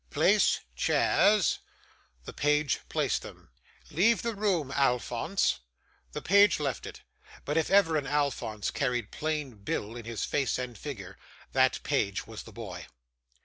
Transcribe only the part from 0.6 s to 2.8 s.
chairs.' The page